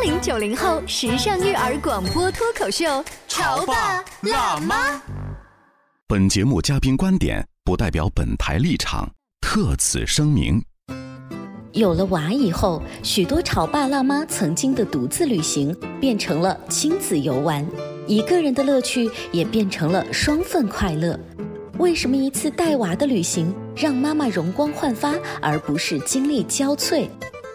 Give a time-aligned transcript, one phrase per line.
[0.00, 4.98] 八零九零后时尚育儿广播脱口秀，潮爸辣妈。
[6.08, 10.64] 本节目嘉宾观点不代表本台立场，特此声明。
[11.72, 17.62] 有了娃以后，许多潮爸辣妈曾经的独自旅行变成了亲子游玩，
[18.06, 21.20] 一个人的乐趣也变成了双份快乐。
[21.76, 27.06] 为什么一次带娃的旅行让妈妈容光焕发，而不是精力交瘁？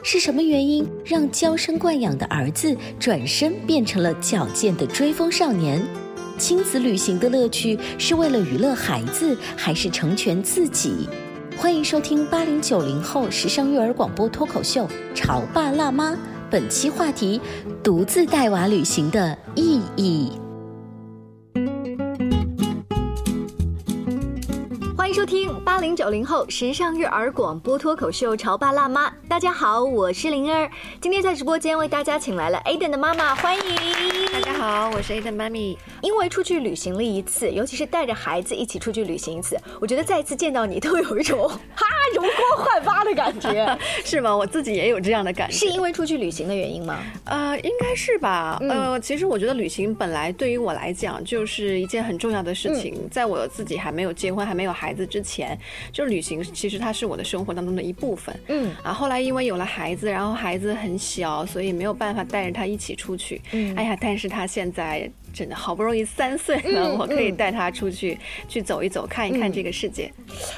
[0.08, 5.82] 是什么原因让娇生惯养的儿子转身变成了矫健的追风少年？
[6.38, 11.10] 亲子旅行的乐趣是为了娱乐孩子，还是成全自己？
[11.58, 16.12] 欢迎收听八零九零后时尚育儿广播脱口秀《潮爸辣妈》，
[16.52, 17.42] 本期话题：
[17.84, 20.34] 独自带娃旅行的意义。
[25.26, 29.10] 收听八零九零后时尚育儿广播脱口秀《潮爸辣妈》。
[29.28, 30.70] 大家好，我是灵儿，
[31.02, 33.64] 今天在直播间为大家请来了 Aden 的妈妈，欢迎。
[34.32, 35.76] 大家好，我是 Aden 妈咪。
[36.04, 44.36] 因为出去旅行了一次，尤其是带着孩子一起出去旅行一次，我觉得再次见到你都有一种哈容光焕发的感觉， 是吗？
[44.36, 45.56] 我自己也有这样的感觉。
[45.56, 47.04] 是因为出去旅行的原因吗？
[47.26, 48.58] 呃，应该是吧。
[48.62, 55.58] 呃，其实我觉得旅行本来对于我来讲就是一件很重要的事情，在我自己还没有结婚、还没有孩子之前，
[55.92, 58.36] 就是旅行其实它是我的生活当中的一部分。
[58.48, 63.42] 嗯啊，后来因为有了孩子，然后孩子很小，所以没有办法带着他一起出去。
[63.52, 65.10] 嗯，哎呀，但是他现在。
[65.36, 70.10] 真的好不容易三岁了， 我可以带他出去去走一走，看一看这个世界。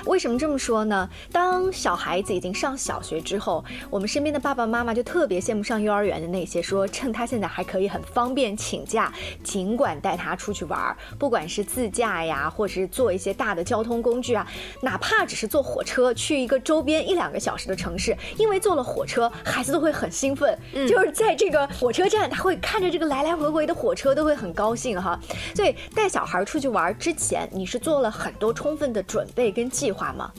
[0.06, 1.10] 为什么这么说呢？
[1.32, 9.12] 当小孩子已经上小学之后，我们身边的爸爸妈妈就特别羡慕上幼儿园的那些，说趁他现在还可以很方便请假，
[9.44, 14.48] 尽管带他出去玩，不管是自驾呀，或者是坐一些大的交通工具啊，
[14.84, 20.56] 哪怕只是坐火车去一个周边一两个小时的城市，因为坐了火车，孩子都会很兴奋，
[20.88, 24.67] 就是在这个火车站，他会看着这个来来回回的火车，都会很高。
[24.68, 25.18] 高兴哈，
[25.56, 30.30] 所以带小孩出去玩之前，你是做了很多充分的准备跟计划吗？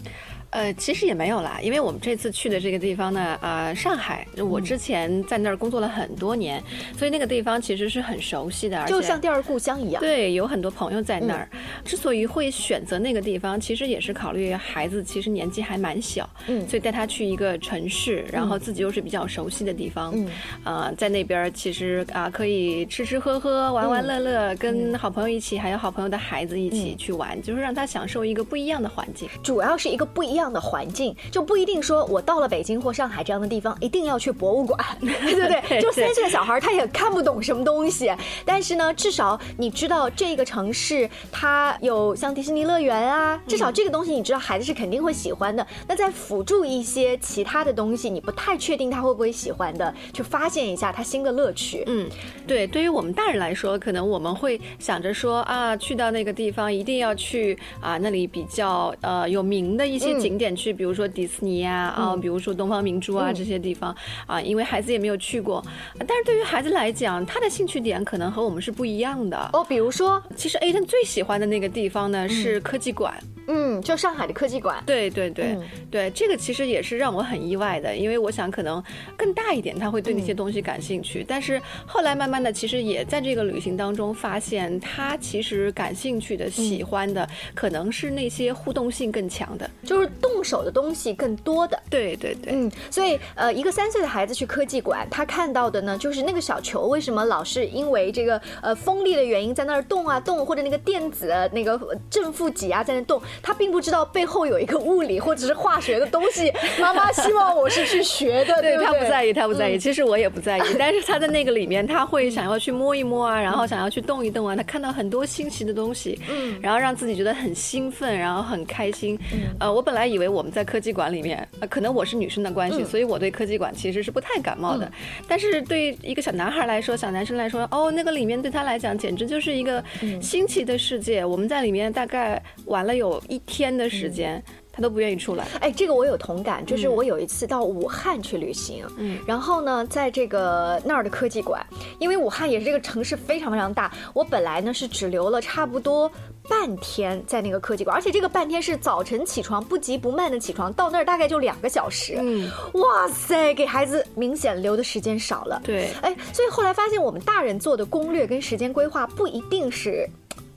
[0.50, 6.62] 呃，其实也没有啦，因为我们这次去的这个地方呢，呃，上海，我之前在那儿工作了很多年，
[6.96, 10.00] 所以那个地方其实是很熟悉的，就像第二故乡一样。
[10.00, 11.48] 对，有很多朋友在那儿。
[11.84, 20.28] 之所以会选择那个地方，其实也是考虑孩子其实年纪还蛮小，嗯，所以带他去一个城市，然后自己又是比较熟悉的地方，嗯，
[20.64, 30.48] 呃，在那边其实啊可以吃吃喝喝、玩玩乐乐，跟好朋友一起，还有好朋友的孩子一起去玩，就是让他享受一个不一样的环境，主要是一个不一样。
[30.48, 35.60] 这样的环境就不一定说，我到了北京或上海这样的地方，一定要去博物馆， 对不对？
[35.82, 38.08] 就三岁的小孩他也看不懂什么东西，
[38.46, 45.66] 但是呢，至少你知道这个城市它有像迪士尼乐园啊，至少这个东西你知道孩子是肯定会喜欢的。
[45.88, 51.82] 那再辅助一些其他的东西，你不太确定他会不会喜欢的，去发现一下他新的乐趣。
[51.88, 52.08] 嗯，
[52.46, 60.16] 对，对于我们大人来说，可能我们会想着说啊，去到那个地方一定要去啊，那里比较呃有名的一些。
[60.18, 63.94] 景点去，比如说迪士尼呀，啊，比如说东方明珠啊这些地方
[64.26, 65.64] 啊，因为孩子也没有去过，
[66.00, 69.50] 但是对于孩子来讲，他的兴趣点可能和我们是不一样的。
[69.52, 69.64] 哦。
[69.68, 73.14] 比如说，其实 A 登最喜欢的那个地方呢是科技馆。
[73.50, 75.56] 嗯，就上海的科技馆，对对对。
[75.90, 78.82] 对，这个其实也是让我很意外的，因为我想可能
[79.16, 91.78] 更大一点他会对那些东西感兴趣，但是后来慢慢的，其实也在这个旅行当中发现，他其实感兴趣的、喜欢的，可能是那些互动性更强的，就是动手的东西更多的。
[91.88, 101.78] 对对对，嗯，所以呃，一个三岁的孩子去科技馆，他看到的呢，就是那个小球为什么老是因为这个呃风力的原因在那儿动啊动，或者那个电子那个
[102.10, 106.52] 正负极啊在那动，他并不知道背后有一个物理或者是化学的东西。
[106.80, 109.78] 妈妈希望我是去学的，对他不在意，他不在意。
[109.78, 119.18] 其实我也不在意，但是他在那个里面，他会想要去摸一摸啊，然后想要去动一动啊，他看到很多新奇的东西，嗯，然后让自己觉得很兴奋，然后很开心。
[119.60, 124.90] 呃，我本来以为我们在科技馆里面，可能我是女生的关系，所以我对科技馆其实是不太感冒的。
[125.26, 129.82] 但是对一个小男孩来说，小男生来说，哦，那个里面对他来讲简直就是一个
[130.20, 131.24] 新奇的世界。
[131.24, 134.42] 我们在里面大概玩了有一天的时间。
[134.70, 135.44] 他都不愿意出来。
[135.58, 141.66] 哎，这个我有同感，就是我有一次到武汉去旅行，嗯，然后呢，在这个那儿的科技馆，
[141.98, 146.08] 因为武汉也是这个城市非常非常大，我本来呢是只留了差不多
[146.48, 155.60] 半天在那个科技馆，而且这个半天是早晨起床不急不慢的起床，到那儿大概就两个小时，嗯，哇塞，给孩子明显留的时间少了。
[155.62, 160.08] 对，哎，所以后来发现我们大人做的攻略跟时间规划不一定是。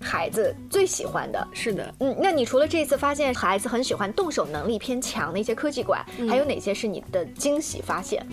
[0.01, 8.25] 孩子最喜欢的是的，嗯，那你除了这次发现孩子很喜欢动手能力偏强的一些科技馆，还有哪些是你的惊喜发现？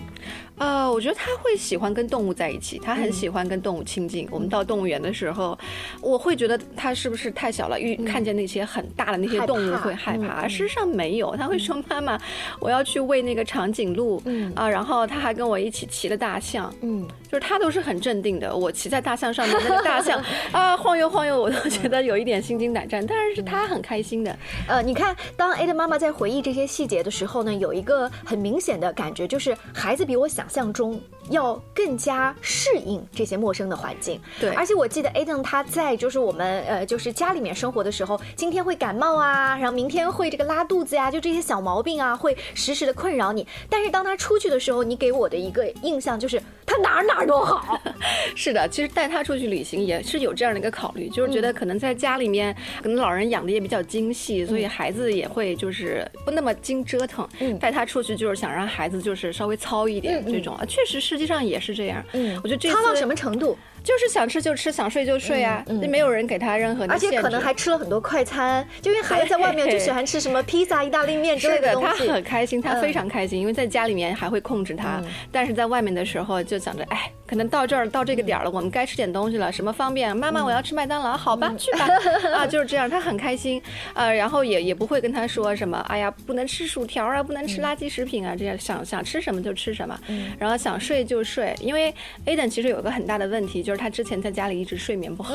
[0.57, 4.27] 呃，我觉得他会喜欢跟动物在一起，他很喜欢跟动物亲近。
[4.31, 5.57] 我们到动物园的时候，
[6.01, 10.49] 我会觉得他是不是太小了，遇看见那些很大的那些动物会害怕。
[10.49, 12.19] 事实上没有，他会说：“妈妈，
[12.59, 16.73] 我要去喂那个长颈鹿。”嗯啊，然后他还跟我一起骑了大象。
[16.81, 18.57] 嗯，就是他都是很镇定的。
[18.57, 23.07] 我骑在大象上面，那个大象 啊晃悠晃悠，我都 觉得有一点心惊胆战。
[23.07, 24.37] 但是他很开心的。
[24.67, 30.47] 呃，你看，当 A 的妈妈在回忆这些细节的时候呢，有一个很明显的感觉，就是孩子比我想。
[30.49, 34.49] 象中要更加适应这些陌生的环境，对。
[34.55, 43.47] 而且我记得 Aden 他在就是我们呃就是家里面生活的时候，今天会感冒啊，然后明天会这个拉肚子呀，就这些小毛病啊，会时时的困扰你。
[43.69, 47.79] 但是当他出去的时候，你给我的一个印象就是他哪儿哪儿都好。
[48.35, 57.29] 是的，其实带他出去旅行也是有这样的一个考虑，就是觉得可能在家里面，可能老人养的也比较精细，所以孩子也会就是不那么经折腾。
[57.41, 57.59] 嗯。
[57.59, 60.25] 带他出去就是想让孩子就是稍微糙一点。
[60.27, 62.05] 这种啊，确实，实际上也是这样。
[62.13, 63.57] 嗯，我觉得这糙到什么程度？
[63.83, 72.07] 就是想吃就吃，想睡就睡啊，那没有人给他任何的而且可能还吃了很多快餐，就因为孩子在外面就喜欢吃什么披萨、意大利面之类的东西。
[72.09, 75.01] 他很开心，他非常开心，因为在家里面还会控制他，
[75.33, 80.15] 但是在外面的时候就想着，哎，可能到这儿到这个点儿了，我们该吃点东西了，什么方便？
[80.17, 81.89] 妈妈，我要吃麦当劳，好吧，去吧。
[82.35, 83.61] 啊，就是这样，他很开心，
[83.95, 89.99] 呃，然后也也不会跟他说什么，哎呀，不能吃薯条啊，不能吃垃圾食品啊，这样想想吃什么就吃什么，
[90.39, 91.95] 然后想睡就睡，因为
[92.27, 94.59] Aden 其实有个很大的问题，就是他之前在家里。
[94.59, 95.35] 一直睡眠不好。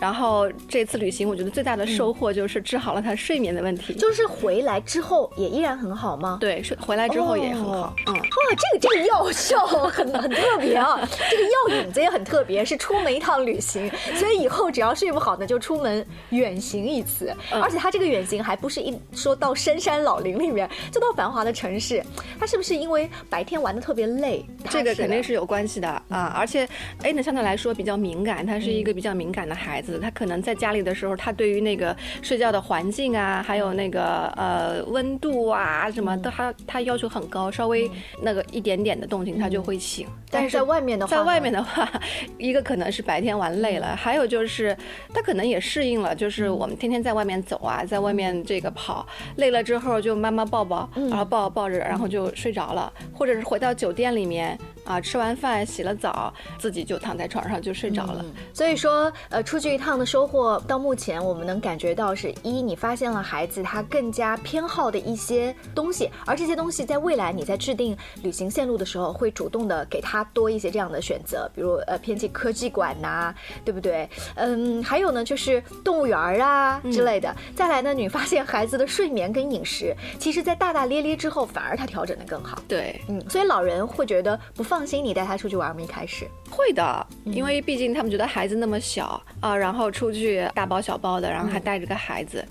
[0.00, 3.94] 然后这次旅行，我觉得最大的收获就是治好了他睡眠的问题。
[3.94, 6.38] 就是回来之后也依然很好吗？
[6.40, 7.94] 对，睡回来之后也很好。
[8.06, 8.20] 嗯，哇，
[8.50, 11.00] 这个这个药效 很很特别啊，
[11.30, 17.34] 这个药引子也很特别，是出门一趟旅行，所以以后只要睡不好呢，就出门远行一次。
[17.50, 22.04] 而且他这个远行还不是一说到深山老林里面，就到繁华的城市。
[22.38, 24.44] 他是不是因为白天玩的特别累？
[24.68, 26.34] 这个肯定是有关系的啊。
[26.36, 26.68] 而且
[27.02, 29.85] A 呢相对来说比较敏感，他是一个比较敏感的孩子。
[30.00, 37.90] 他可能在家里的时候，他对于那个睡觉的环境啊，还有那个呃温度啊什么都，他他要求很高，稍微
[38.22, 40.06] 那个一点点的动静他就会醒。
[40.30, 41.88] 但是在外面的话，在外面的话，
[42.38, 44.76] 一个可能是白天玩累了，还有就是
[45.14, 49.06] 他可能也适应了，就是我们天天在外面走啊，在外面这个跑，
[49.36, 58.24] 累了之后就妈妈抱抱，然后抱抱着，然后就睡着了，或者是回到酒店里面啊，吃完饭洗了澡，自己就躺在床上就睡着了。
[58.54, 59.66] 所以说，呃，出去。
[59.76, 73.34] 一趟的收获到目前，我们能感觉到是一，你发现了孩子他更加偏好的一些东西，而这些东西在未来你在制定旅行线路的时候，会主动的给他多一些这样的选择，比如呃偏近科技馆呐，
[73.66, 74.08] 对不对？
[74.36, 77.34] 嗯，还有呢就是动物园啊之类的。
[77.54, 82.62] 再来呢，你发现孩子的睡眠跟饮食，其实在大大咧咧之后，反而他调整的更好。
[82.66, 85.80] 对，嗯，所以老人会觉得不放心你带他出去玩吗？
[85.80, 89.56] 一开始会的，因为毕竟他们觉得孩子那么小啊。
[89.56, 92.44] 然后出去大包小包的，然后还带着个孩子。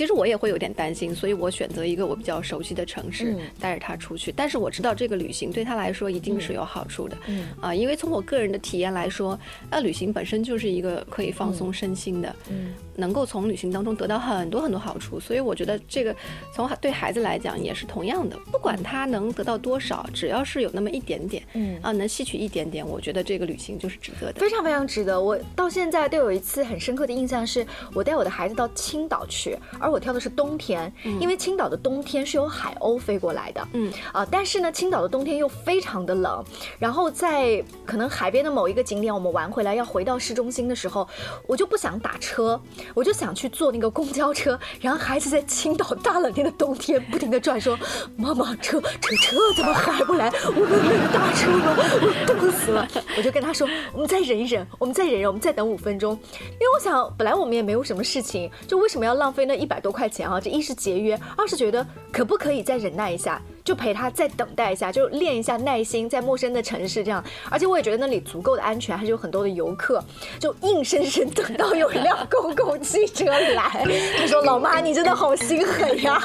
[0.00, 4.32] 其实我也会有点担心，所以我选择一个我比较熟悉的城市，带着他出去。
[4.34, 9.38] 但是我知道这个旅行对他来说一定是有好处的，嗯啊，因为从我个人的体验来说，
[9.70, 15.20] 那旅行本身就是一个可以放松身心的，嗯能够从旅行当中得到很多很多好处。
[15.20, 16.16] 所以我觉得这个
[16.54, 24.40] 从对孩子来讲也是同样的，不管他能得到多少，只要是有那么一点点，嗯啊，能吸取一点点，我觉得这个旅行就是值得的。
[24.40, 25.20] 非常非常值得。
[25.20, 33.68] 我到现在都有一次很深刻的印象，是我带我的孩子到青岛去，而我挑的是冬天，因为青岛的冬天是由海鸥飞过来的。
[33.72, 36.44] 嗯啊，但是呢，青岛的冬天又非常的冷。
[36.78, 41.06] 然后在可能海边的某一个景点，我们玩回来要回到市中心的时候，
[41.46, 42.60] 我就不想打车，
[42.94, 44.58] 我就想去坐那个公交车。
[44.80, 47.78] 然后孩子在青岛大冷天的冬天不停的转，说
[48.16, 50.32] ：“妈妈，车车车怎么还不来？
[50.46, 51.76] 我们没有大车吗？
[51.76, 56.12] 我冻死了。”我就跟他说：“我们再忍一忍，我们再忍忍，我们再等五分钟。”
[56.52, 60.40] 因为我想，本来我们也没有什么事情，就为什么要浪费那一百多块钱啊？
[60.40, 63.40] 这一是节约，二是觉得可不可以再忍耐一下。
[63.64, 67.22] 就陪他再等待一下，就练一下耐心，在陌生的城市这样。
[67.50, 70.02] 而且我也觉得那里足够的安全，还是有很多的游客，
[70.38, 73.84] 就硬生生等到有一辆公共汽车来。
[74.18, 76.20] 他 说：“老妈，你真的好心狠呀！”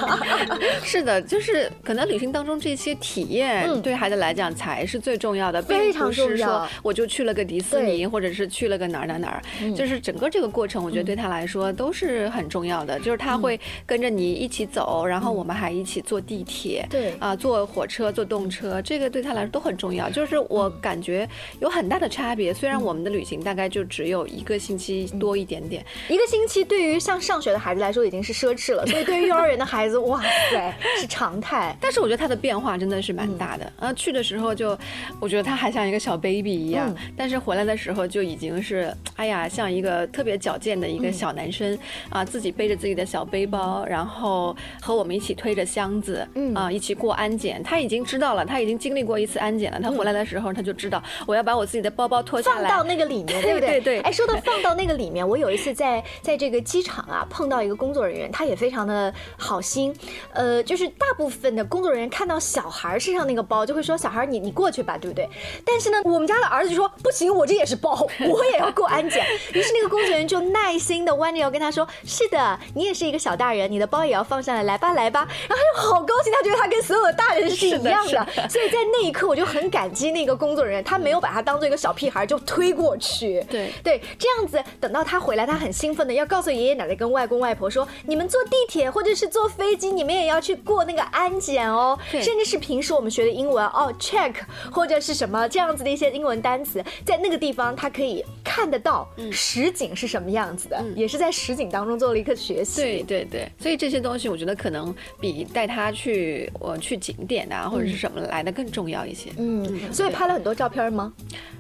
[0.84, 6.68] 是的，就是可能旅行当中这些体验，对孩子来讲才是最重要的，非常重要。
[6.82, 9.42] 我就去了个迪士尼，或者是去了个哪儿哪儿哪儿，
[9.76, 13.00] 就是整个这个过程，我觉得对他来说都是很重要的。
[13.00, 16.86] 就是他会跟着你一起走，然后我们还一起坐地铁。
[16.90, 17.14] 对。
[17.26, 20.08] 啊，坐火车、坐动车，这个对他来说都很重要。
[20.12, 21.28] 就是我感觉
[21.60, 22.54] 有很大的差别。
[22.54, 31.76] 虽然我们的旅行大概就只有一个星期多一点点，一个星期对于像上学的孩子来说已经是奢侈了，所以对于幼儿园的孩子， 哇塞，是常态。
[31.82, 33.74] 但是我觉得他的变化真的是蛮大的。
[33.80, 34.78] 啊，去的时候就，
[35.20, 41.76] 我觉得他还像一个小 baby 一样，但是回来的时候就已经是，哎呀，像一个特别矫健的一个小男生
[42.12, 47.15] 啊，自己背着自己的小背包，然后和我们一起推着箱子，啊，一起过。
[47.16, 49.80] 安检，他已经知道了，他已经经历过一次安检了。
[49.82, 53.80] 他回来的时候，他就知道我要把我自己的包包脱下来，放到那个里面，对不对？
[53.80, 54.00] 对对。
[54.02, 59.96] 哎，说到放到那个里面，我有一次在在这个机场啊碰到一个工作人员，他也非常的好心。
[60.34, 65.28] 呃，就是大部分的工作人员看到小孩身上那个包，就会说小孩你你过去吧，对不对？
[65.66, 69.26] 但是呢，我们家的儿子就说不行，我这也是包，我也要过安检。
[69.54, 77.05] 于是那个工作人员就耐心的弯着腰跟他说：“是的，你也是一个小大人，你的包也要放上来，来吧来吧。”然后他就好高兴，他觉得他跟所有。
[77.14, 83.44] 大人是一样的，所以在那一刻我就很感激那个工作人员，他没有把他当做一个小屁孩就推过去。
[83.50, 94.34] 对对，这样子等到他回来，他很兴奋的要告诉爷爷奶奶跟外公外婆说：“你们坐地铁或者是坐飞机，你们也要去过那个安检哦。”甚至是平时我们学的英文哦，check
[94.72, 102.82] 或者是什么这样子的一些英文单词，在那个地方他可以看得到实景是什么样子的，也是在实景当中做了一个学习。
[102.82, 106.96] 对对对，所以这些东西我觉得可能比带他去我去。
[107.06, 109.30] 景点啊，或者是什么来的更重要一些。
[109.38, 111.14] 嗯，所以拍了很多照片吗？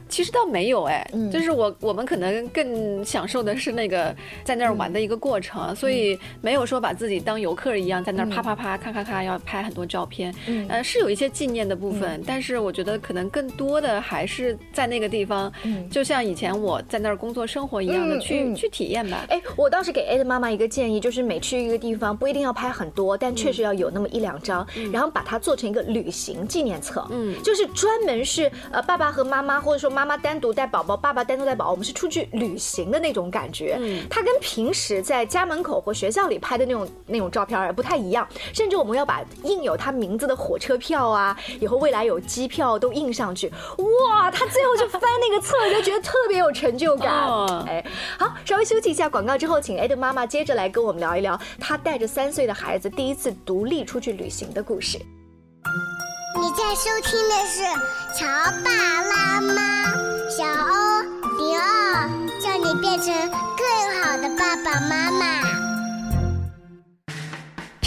[0.08, 10.34] 其实倒没有哎，就是我我们可能更享受的是那个在那儿玩的一个过程，所以没有说把自己当游客一样在那儿啪啪啪咔咔咔要拍很多照片。
[10.70, 15.52] 呃，是有一些纪念的部分，但是我觉得可能更多的还是在那个地方，
[15.90, 19.26] 就像以前我在那儿工作生活一样的去去体验吧。
[19.30, 27.06] 哎，我倒是给 A 的妈妈一个建议，就是每去一个地方不一定要拍很多，但确实要有那么一两张，然后把它做成一个旅行纪念册。
[27.10, 29.96] 嗯，就是专门是呃爸爸和妈妈或者说。
[29.96, 33.78] 妈妈单独带宝宝，爸爸单独带宝宝，我们是出去旅行的那种感觉。
[33.80, 38.28] 嗯，它跟平时在家门口或学校里拍的那种那种照片不太一样。
[38.52, 43.48] 甚至我们要把印有他名字的火车票啊，以后未来有机票都印上去。
[43.78, 47.12] 哇，他最后就翻那个册，就觉得特别有成 就感。
[47.68, 47.86] 哎，
[48.18, 54.98] 好，稍微休息一下广告之后，请 A 的妈妈接着来跟我们聊一聊，她带着三岁的孩子第一次独立出去旅行的故事。
[56.38, 57.64] 你在收听的是
[58.18, 58.26] 《乔
[58.64, 58.70] 爸
[59.02, 59.54] 拉妈》，
[60.30, 61.02] 小欧
[61.38, 63.14] 零二，叫你变成
[63.58, 65.42] 更好的爸爸妈妈。《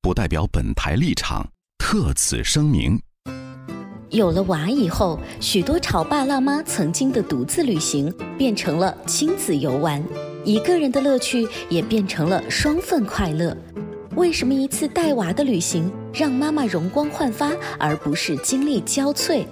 [0.00, 3.00] 不代表本台立场，特此声明。
[4.10, 10.02] 有了娃以后，许多潮爸辣妈曾经的独自旅行变成了亲子游玩，
[10.44, 13.54] 一个人的乐趣也变成了双份快乐。
[14.14, 19.44] 为什么一次带娃的旅行让妈妈容光焕发，而不是精力交瘁？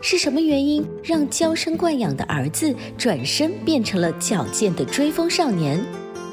[0.00, 5.82] 是什么原因让娇生惯养的儿子转身变成了矫健的追风少年？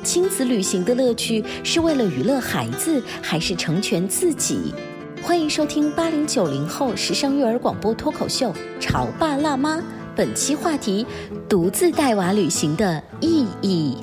[0.04, 4.74] 亲子旅行的乐趣是为了娱乐孩子，还是成全自己？
[5.22, 9.78] 欢迎收听八零九零后时尚育儿广播脱口秀《潮爸辣妈》，
[10.16, 11.06] 本期话题：
[11.48, 13.98] 独自带娃旅行的意义。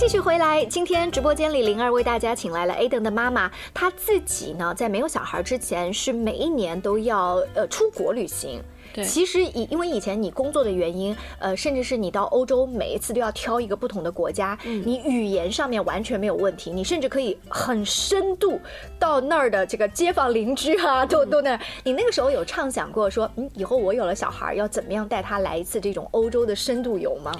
[0.00, 8.62] 继续回来，今天直播间里，灵儿为大家请来了 Aden 的妈妈，她自己呢，在没有小孩之前，是每一年都要呃出国旅行。
[8.94, 18.58] 对，其实以因为以前你工作的原因，呃，甚至是你到欧洲每一次都要挑一个不同的国家，你语言上面完全没有问题，你甚至可以很深度
[18.98, 21.60] 到那儿的这个街坊邻居啊，都都那儿。
[21.84, 27.30] 你那个时候有畅想过说，嗯，以后我有了小孩，要怎么样带他来一次这种欧洲的深度游吗？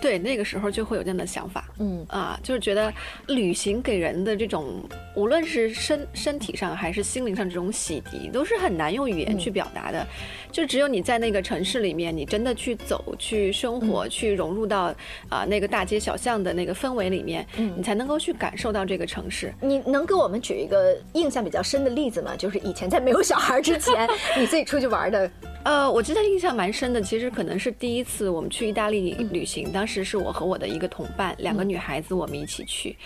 [0.00, 2.92] 对，那个时候就会有这样的想法，嗯啊，就是觉得
[3.28, 4.82] 旅行给人的这种，
[5.14, 10.06] 无论是身身体上还是心灵上这种洗涤，都是很难用语言去表达的。
[10.52, 14.92] 就只有你在那个城市里面，你真的去走、去生活、去融入到
[15.28, 19.54] 啊那个大街小巷的那个氛围里面，嗯，你才能够去感受到这个城市。
[19.60, 22.34] 你能给我们举一个印象比较深的例子吗？
[22.36, 25.30] 就是以前在没有小孩之前， 你自己出去玩的。
[25.62, 32.96] 呃，我记得印象蛮深的，其实可能是第一次我们去意大利旅行，当时是我和我的一个同伴，两个女孩子，我们一起去。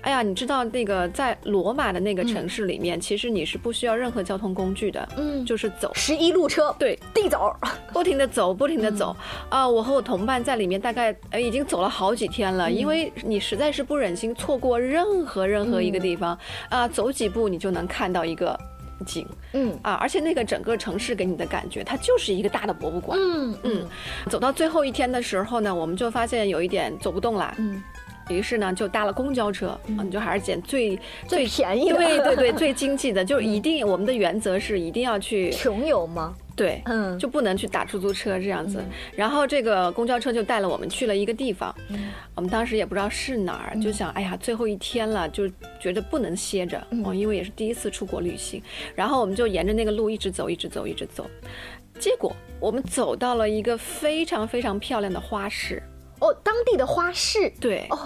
[0.00, 5.92] 哎呀，你知道那个在罗马的那个城市里面，其实你是不需要任何交通工具的，嗯，就是走。
[5.94, 7.54] 十一路车，对，地走，
[7.92, 9.16] 不停的走，不停的走。
[9.48, 16.36] 啊，我和我同伴在里面大概呃已经走了好几天了，因为你实在是不忍心错过任何任何一个地方，
[16.68, 18.58] 啊，走几步你就能看到一个。
[19.04, 19.78] 景，嗯。
[19.82, 23.88] 啊，而且那个整个城市给你的感觉，它就是一个大的博物馆，嗯嗯。
[24.30, 27.82] 走到最后一天的时候呢，我们就发现有一点走不动了，嗯，
[28.28, 36.34] 于是呢就搭了公交车，嗯，就还是捡最最便宜的，对对对， 最经济的，就是一定我们的原则是一定要去穷游吗？
[36.54, 38.84] 对，嗯，就不能去打出租车这样子。
[39.16, 41.74] 然后这个公交车就带了我们去了一个地方，
[42.34, 45.48] 我们当时也不知道是哪儿，就想，哎呀，最后一天了，就
[45.80, 48.62] 觉得不能歇着哦，因为也是第一次出国旅行。
[48.94, 51.26] 然后我们就沿着那个路一直走，一直走，一直走。
[51.98, 55.82] 结果我们走到了一个非常非常漂亮的花市。
[56.22, 57.84] 哦，当地的花市，对。
[57.90, 57.98] 哦，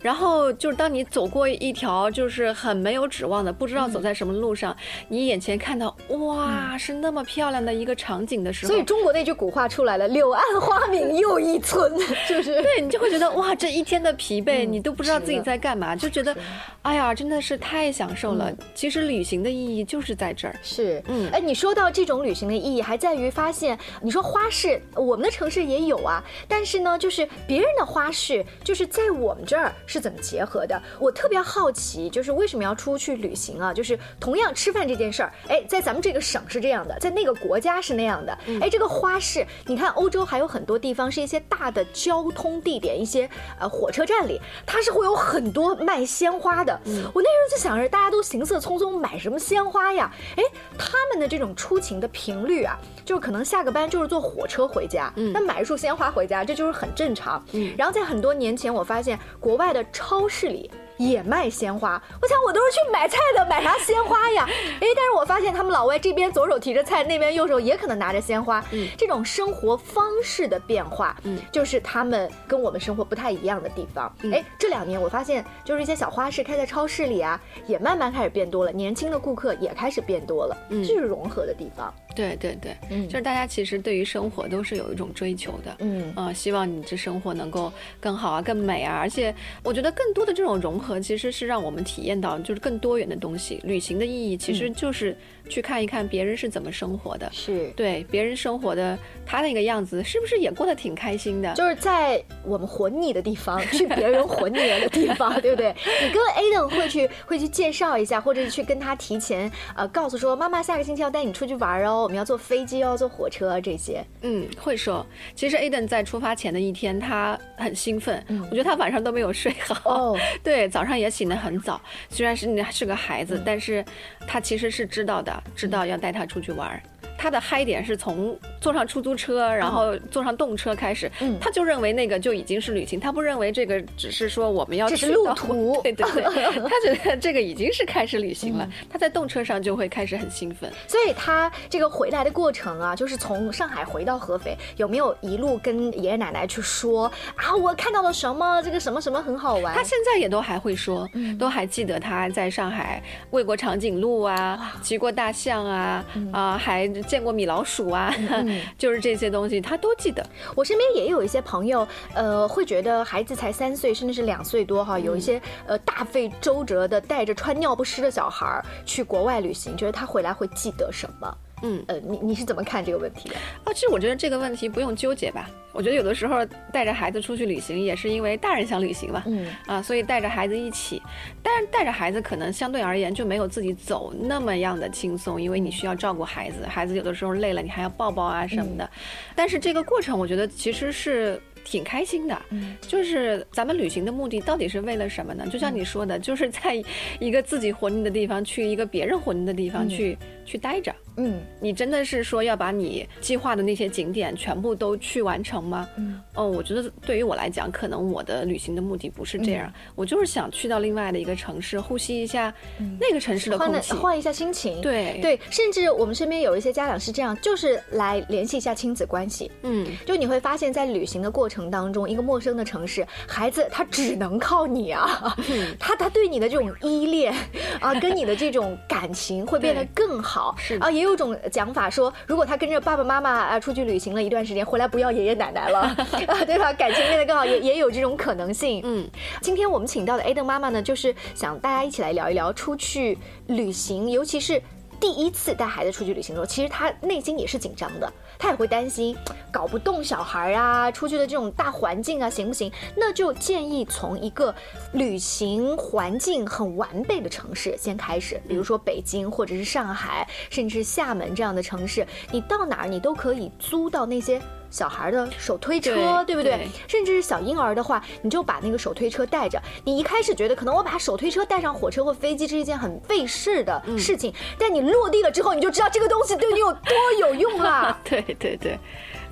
[0.00, 4.76] 然后就是当你走过一条就是很没有指望的，不知道走在什么路上，
[5.06, 12.60] 你眼前看到哇，是那么漂亮的一个场景的时候，所以中国那句古话出来了：“柳暗花明又一村”， 是不是？
[12.62, 16.36] 对你就会觉得哇，这一天的疲惫你都不知道自己在干嘛，就觉得，
[16.82, 18.52] 哎呀，真的是太享受了。
[18.74, 20.56] 其实旅行的意义就是在这儿。
[20.64, 27.28] 是，嗯，哎，你说到这种旅行的意义，还在于发现，你说花市，我们的城市也有啊，但是呢，就是。
[27.52, 30.82] 别人的花式就是在我们这儿是怎么结合的？
[30.98, 33.74] 我特别好奇，就是为什么要出去旅行啊？
[33.74, 38.32] 就是同样吃饭这件事儿，哎，在咱们这个省是这样的，在那个国家是那样的。
[38.58, 43.28] 哎，这个花式，你看欧洲还有很多地方是一些大的交通地点，一些
[43.60, 46.72] 呃火车站里，它是会有很多卖鲜花的。
[47.12, 50.10] 我那时候就想着，大家都行色匆匆，买什么鲜花呀？
[50.38, 50.42] 哎，
[50.78, 57.41] 他们的这种出勤的频率啊，就是可能下个班就是坐火车回家，那买一束鲜花回家，这就是很正常。
[57.52, 60.70] 嗯，然后在很多年前，我发现国外的超市里。
[60.96, 64.46] 也卖鲜花，我想我都是去买菜的，买啥鲜花呀？
[64.80, 68.64] 哎，但是我发现他们老外这边左手提着菜，那边右手也可能拿着鲜花。
[68.72, 74.14] 嗯，这种生活方式的变化，嗯，就是他们跟我们生活不太一样的地方。
[74.32, 81.92] 哎，这两年我发现，就是一些小花市开在超市里啊，也慢慢开始变多了，年轻的顾客也开始变多了，嗯，这是融合的地方。
[82.14, 90.98] 对对对，嗯，就是大家其实对于生活都是有一种追求的，嗯啊，希望你这生活能够更好啊，更美啊，而且我觉得更多的这种融合。
[90.98, 93.60] 其实是让我们体验到就是更多元的东西。
[93.64, 95.16] 旅行的意义其实就是
[95.48, 101.52] 去看一看别人是怎么生活的，是对别人生活的他那个样子，是不是也过得挺开心的？
[101.54, 105.74] 就是在我们活腻的地方，去别人活腻了的地方，对不对？
[106.02, 114.04] 你跟 Aden 会去会去介绍一下，或者是去跟他提前呃告诉说，妈妈下个星期要带你出去玩哦，我们要坐飞机哦，坐火车这些。
[114.22, 115.04] 嗯，会说。
[115.34, 119.90] 其实 Aden 在出发前的一天，他很兴奋，我觉得他晚上都没有睡好。
[119.90, 121.78] 哦， 对，早上也醒得很早。
[122.08, 123.84] 虽然是你是个孩子，但是
[124.26, 126.82] 他其实是知道的，知道要带他出去玩。
[127.16, 136.22] 他的嗨点是从坐上出租车，然后坐上动车开始，他就认为那个就已经是旅行，他不认为这个只是说我们要这是路途， 对对对，
[136.68, 149.74] 他觉得这个已经是开始旅行了，他在动车上就会开始很兴奋，所以他这个回来的过程啊，就是从上海回到合肥，有没有一路跟爷爷奶奶去说啊，我看到了什么，这个什么什么很好玩？
[149.74, 158.10] 他现在也都还会说，都还记得他在上海喂过长颈鹿啊，骑过大象啊，啊，还见过米老鼠啊，
[158.78, 160.24] 就是这些东西他都记得。
[160.56, 171.36] 我身边也有一些朋友，呃，会觉得孩子才三岁，甚至是两岁多哈，有一些呃大费周折的带着穿尿不湿的小孩去国外旅行，觉得他回来会记得什么？
[171.62, 173.34] 嗯，呃，你你是怎么看这个问题的？
[173.64, 175.48] 哦，其实我觉得这个问题不用纠结吧。
[175.72, 181.00] 我觉得有的时候带着孩子出去旅行，也是因为大人想旅行嘛，嗯啊，所以带着孩子一起。
[181.42, 188.88] 但是带着孩子可能相对而言就没有自己走那么样的轻松，因为你需要照顾孩子，孩子有的时候累了，你还要抱抱啊什么的。
[189.34, 191.40] 但是这个过程，我觉得其实是。
[191.64, 192.36] 挺开心的，
[192.80, 195.46] 就是咱们旅行的目的到底是为了什么呢？
[195.48, 196.82] 就像你说的，就是在
[197.20, 200.92] 一个自己活腻的地方，去一个别人活腻的地方去去待着。
[201.16, 205.88] 嗯，你真的是说要把你计划的那些景点全部都去完成吗？
[205.96, 212.52] 嗯，哦，我觉得对于我来讲，可能我的旅行的目的不是这样，我就是想去到另外的一个城市，呼吸一下
[212.98, 214.80] 那个城市的空气，换一下心情。
[214.80, 215.18] 对。
[215.22, 219.50] 对，甚至我们身边有一些家长是这样，就是来联系一下亲子关系。
[219.62, 225.36] 嗯，就你会发现在旅行的过程当中，一个陌生的城市，孩子他只能靠你啊，
[225.78, 227.32] 他他对你的这种依恋
[227.80, 230.54] 啊，跟你的这种感情会变得更好。
[230.58, 235.80] 是啊，也有种讲法说，如果他跟着爸爸妈妈啊出去旅行了一段时间，回来不要爷爷奶奶了
[236.26, 236.72] 啊，对吧？
[236.72, 238.80] 感情变得更好，也也有这种可能性。
[238.84, 239.08] 嗯，
[239.40, 244.62] 今天我们请到的 A 登妈妈呢，就是想大家一起来聊一聊出去旅行，尤其是。
[245.00, 248.12] 第一次带孩子出去旅行的时候，其实他内心也是紧张的，
[248.42, 249.16] 他也会担心
[249.52, 252.72] 搞不动小孩啊，出去的这种大环境啊行不行？
[252.96, 254.52] 那就建议从一个
[254.92, 264.42] 旅行环境很完备的城市先开始，比如说北京或者是上海，甚至厦门这样的城市，你到哪儿你都可以租到那些。
[264.72, 266.66] 小孩的手推车，对不对？
[266.88, 269.60] 甚至是小婴儿的话，你就把那个手推车带着。
[269.84, 277.96] 你一开始觉得可能我把手推车带上火车或飞机是一件很费事的事情，但你落地了之后，你就知道这个东西对你有多有用 了。
[278.02, 278.78] 对对对。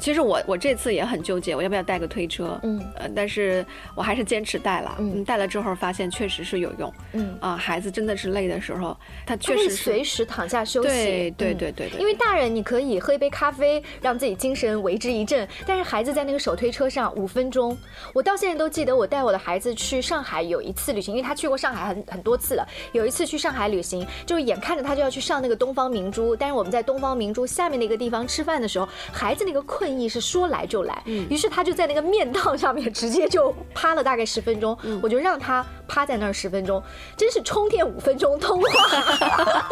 [0.01, 2.59] 其实我我这次也很纠结，我要不要带个推车？
[2.63, 4.97] 嗯，呃，但是我还是坚持带了。
[4.99, 6.93] 嗯，带了之后发现确实是有用。
[7.13, 10.89] 嗯啊，孩子真的是累的时候，他确实随时躺下休息。
[10.89, 12.01] 对对对对对。
[12.01, 17.77] 因为大人你可以喝一杯咖啡，让自己精神为之一振，但是孩子在那个手推车上五分钟，
[18.15, 22.67] 我到现在都记得，我带我的孩子去上海有一次旅行，因为他去过上海很很多次了。
[22.93, 29.90] 有一次去上海旅行，就是眼看着他就要去上那个东方明珠，但是我们在东方明珠下面的一个地方吃饭的时候，孩子那个困。
[29.99, 36.83] 意是说来就来，于是他就在那个面档上面直接就趴了大概十分钟，我就让他趴在那儿十分钟，
[37.17, 38.69] 真是充电五分钟，通话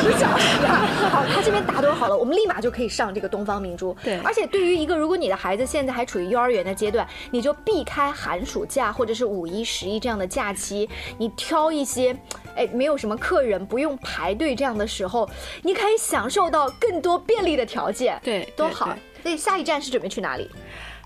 [0.00, 0.86] 十小时啊！
[1.10, 3.96] 好，他这边打盹好了，我们立马就可以上这个东方明珠。
[4.02, 12.16] 对，而且对于一个如果你的孩子现在还处于幼儿园的阶段，你就避开寒暑假或者是五一、十一这样的假期，你挑一些，
[12.56, 15.28] 哎，没有什么客人，不用排队这样的时候，
[15.62, 18.18] 你可以享受到更多便利的条件。
[18.22, 18.96] 对，多好。
[19.22, 20.50] 所以下一站是准备去哪里？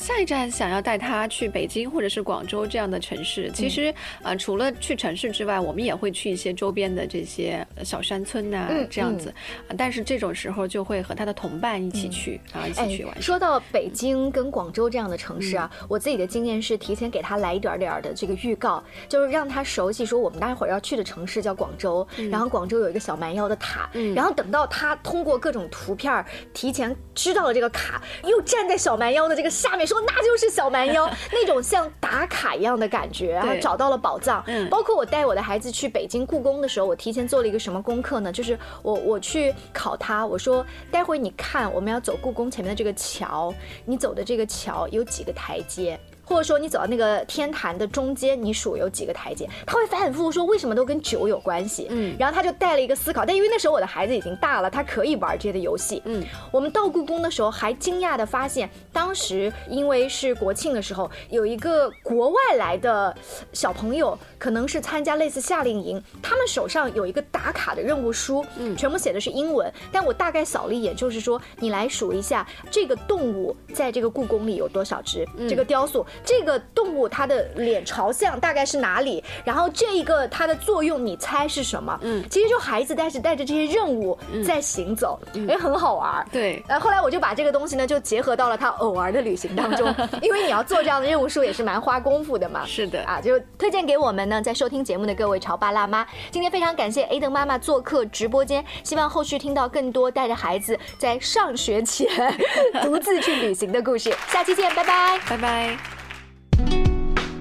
[0.02, 3.48] 下一站想要带他去北京或者是广州这样的城市。
[3.54, 9.32] 其实，呃，除了去城市之外，我们也会去一些周边的这些小山村呐，这样子。
[9.78, 13.22] 但是这种时候就会和他的同伴一起去啊，一起去玩。
[13.22, 29.86] 说到北京跟广州这样的城市啊，我自己的经验是提前给他来一点点的这个预告，就是让他熟悉说我们待会儿要去的城市叫广州，然后广州有一个小蛮腰的塔，然后等到他通过各种图片提前知道了这个卡，又站在小蛮腰的这个下面。
[29.92, 34.42] 说那就是小蛮腰 那种像打卡一样的感觉，然后找到了宝藏。
[34.46, 38.32] 嗯，包括我带我的孩子去北京故宫的时候，我提前做了一个什么功课呢？
[38.32, 43.52] 就是我我去考他，我说待会你看我们要走故宫前面的这个桥，
[43.84, 45.98] 你走的这个桥有几个台阶？
[46.32, 49.46] 或者说你走到那个天坛的中间，你数有几个台阶？
[49.66, 51.86] 他会反反复复说为什么都跟酒有关系？
[51.90, 56.00] 嗯，然后他就带了一个思考，但因为那时候我的孩子已经大了，他可以玩这些的游戏。
[56.06, 63.14] 嗯，我们到故宫的时候还惊讶的发现，当时因为是国庆的时候，有一个国外来的
[63.52, 76.06] 小朋友，可能是参加类似夏令营，他们手上有一个打卡的任务书，嗯，全部写的是英文，但我大概扫了一眼，就是说你来数一下这个动物在这个故宫里有多少只，这个雕塑。
[76.24, 81.98] 这个动物它的脸朝向大概是哪里，然后这一个它的作用你猜是什么？
[82.02, 86.24] 嗯，其实就孩子带着带着这些任务在行走，也很好玩。
[86.30, 92.64] 对，呃后后来我就把这个东西呢就结合到了他偶尔的旅行当中， 因为你要做这样的任务书也是蛮花功夫的嘛。
[92.66, 96.06] 是的啊，就推荐给我们呢在收听节目的各位潮爸辣妈。
[96.30, 102.06] 今天非常感谢 A 登妈妈做客直播间，希望后续听到更多带着孩子在上学前
[102.82, 104.14] 独自去旅行的故事。
[104.28, 106.11] 下期见，拜拜，拜拜。